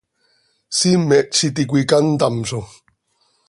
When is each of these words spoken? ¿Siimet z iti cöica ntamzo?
¿Siimet 0.77 1.29
z 1.37 1.39
iti 1.47 1.63
cöica 1.71 1.97
ntamzo? 2.05 2.59